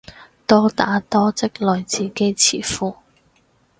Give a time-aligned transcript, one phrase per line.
[0.47, 2.95] 多打多積累自己詞庫